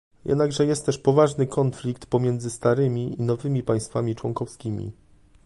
Jednakże 0.25 0.65
jest 0.65 0.85
też 0.85 0.97
poważny 0.97 1.47
konflikt 1.47 2.05
pomiędzy 2.05 2.49
starymi 2.49 3.15
i 3.19 3.23
nowymi 3.23 3.63
państwami 3.63 4.15
członkowskimi 4.15 4.91